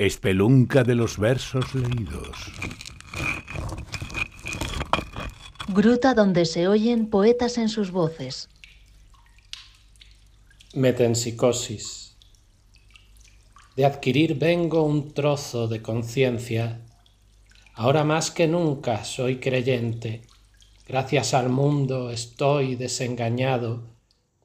Espelunca 0.00 0.84
de 0.84 0.94
los 0.94 1.18
versos 1.18 1.74
leídos. 1.74 2.52
Gruta 5.66 6.14
donde 6.14 6.44
se 6.44 6.68
oyen 6.68 7.10
poetas 7.10 7.58
en 7.58 7.68
sus 7.68 7.90
voces. 7.90 8.48
Metempsicosis. 10.72 12.16
De 13.74 13.86
adquirir 13.86 14.38
vengo 14.38 14.84
un 14.84 15.12
trozo 15.12 15.66
de 15.66 15.82
conciencia. 15.82 16.80
Ahora 17.74 18.04
más 18.04 18.30
que 18.30 18.46
nunca 18.46 19.04
soy 19.04 19.40
creyente. 19.40 20.22
Gracias 20.86 21.34
al 21.34 21.48
mundo 21.48 22.12
estoy 22.12 22.76
desengañado. 22.76 23.82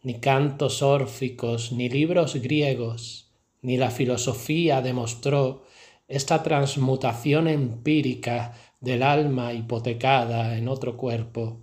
Ni 0.01 0.19
cantos 0.19 0.81
órficos, 0.81 1.71
ni 1.71 1.89
libros 1.89 2.33
griegos 2.37 3.23
ni 3.63 3.77
la 3.77 3.89
filosofía 3.89 4.81
demostró 4.81 5.63
esta 6.07 6.43
transmutación 6.43 7.47
empírica 7.47 8.53
del 8.79 9.01
alma 9.01 9.53
hipotecada 9.53 10.57
en 10.57 10.67
otro 10.67 10.97
cuerpo. 10.97 11.61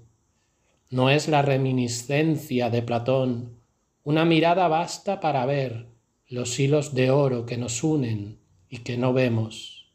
No 0.88 1.10
es 1.10 1.28
la 1.28 1.42
reminiscencia 1.42 2.70
de 2.70 2.82
Platón, 2.82 3.60
una 4.02 4.24
mirada 4.24 4.66
basta 4.66 5.20
para 5.20 5.46
ver 5.46 5.86
los 6.26 6.58
hilos 6.58 6.94
de 6.94 7.10
oro 7.10 7.44
que 7.44 7.58
nos 7.58 7.84
unen 7.84 8.40
y 8.68 8.78
que 8.78 8.96
no 8.96 9.12
vemos. 9.12 9.92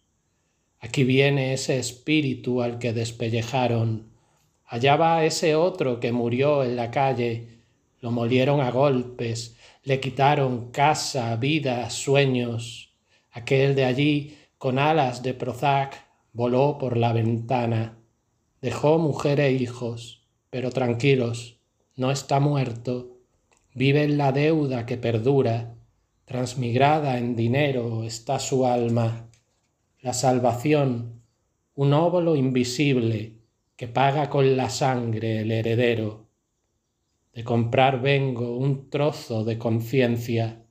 Aquí 0.80 1.04
viene 1.04 1.54
ese 1.54 1.80
espíritu 1.80 2.62
al 2.62 2.78
que 2.78 2.94
despellejaron, 2.94 4.12
allá 4.66 4.96
va 4.96 5.26
ese 5.26 5.56
otro 5.56 6.00
que 6.00 6.12
murió 6.12 6.64
en 6.64 6.76
la 6.76 6.92
calle, 6.92 7.55
lo 8.06 8.12
molieron 8.12 8.62
a 8.62 8.70
golpes, 8.70 9.58
le 9.82 10.00
quitaron 10.00 10.70
casa, 10.70 11.36
vida, 11.38 11.90
sueños. 11.90 12.94
Aquel 13.32 13.74
de 13.74 13.84
allí, 13.84 14.38
con 14.60 14.78
alas 14.78 15.24
de 15.24 15.34
Prozac, 15.34 16.06
voló 16.32 16.78
por 16.78 16.98
la 16.98 17.14
ventana. 17.14 17.98
Dejó 18.62 19.00
mujer 19.00 19.40
e 19.40 19.54
hijos, 19.54 20.22
pero 20.52 20.70
tranquilos, 20.70 21.58
no 21.96 22.12
está 22.12 22.40
muerto. 22.40 23.18
Vive 23.74 24.04
en 24.04 24.20
la 24.20 24.32
deuda 24.32 24.86
que 24.86 24.98
perdura. 24.98 25.74
Transmigrada 26.26 27.18
en 27.18 27.36
dinero 27.36 28.04
está 28.04 28.38
su 28.38 28.68
alma. 28.68 29.32
La 30.00 30.14
salvación, 30.14 31.24
un 31.74 31.92
óvulo 31.92 32.36
invisible 32.36 33.40
que 33.76 33.88
paga 33.88 34.30
con 34.30 34.56
la 34.56 34.70
sangre 34.70 35.42
el 35.42 35.52
heredero 35.52 36.25
de 37.36 37.44
comprar 37.44 38.02
vengo 38.02 38.58
un 38.58 38.90
trozo 38.90 39.44
de 39.44 39.58
conciencia, 39.58 40.66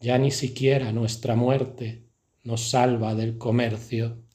ya 0.00 0.16
ni 0.16 0.30
siquiera 0.30 0.90
nuestra 0.90 1.36
muerte 1.36 2.08
nos 2.44 2.70
salva 2.70 3.14
del 3.14 3.36
comercio. 3.36 4.25